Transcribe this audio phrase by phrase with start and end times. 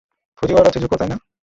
[0.37, 1.17] ফুজিওয়ারা চিজুকো, তাই না?